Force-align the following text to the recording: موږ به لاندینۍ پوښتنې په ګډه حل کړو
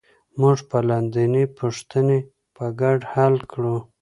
موږ 0.39 0.57
به 0.69 0.77
لاندینۍ 0.89 1.45
پوښتنې 1.59 2.19
په 2.55 2.65
ګډه 2.79 3.05
حل 3.13 3.35
کړو 3.51 3.75